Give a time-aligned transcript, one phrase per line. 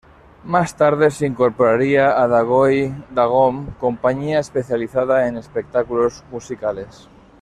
[0.45, 7.07] Más tarde se incorporaría a Dagoll-Dagom, compañía especializada en espectáculos musicales.